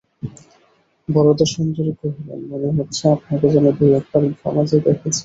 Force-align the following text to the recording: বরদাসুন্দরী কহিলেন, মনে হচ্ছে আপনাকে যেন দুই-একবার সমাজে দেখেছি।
বরদাসুন্দরী 1.07 1.93
কহিলেন, 1.99 2.39
মনে 2.49 2.69
হচ্ছে 2.77 3.03
আপনাকে 3.15 3.45
যেন 3.53 3.65
দুই-একবার 3.79 4.21
সমাজে 4.43 4.77
দেখেছি। 4.87 5.19